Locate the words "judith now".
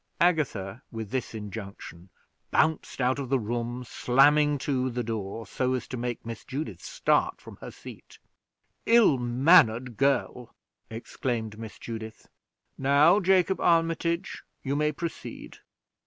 11.77-13.19